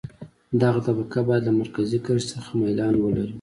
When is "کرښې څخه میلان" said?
2.05-2.93